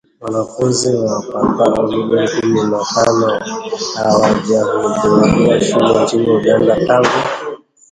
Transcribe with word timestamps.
Wanafunzi 0.21 0.91
wapatao 1.03 1.87
milioni 1.87 2.29
kumi 2.29 2.61
na 2.63 2.79
tano 2.95 3.39
hawajahudhuria 3.97 5.61
shule 5.61 6.03
nchini 6.03 6.29
Uganda 6.29 6.85
tangu 6.85 7.23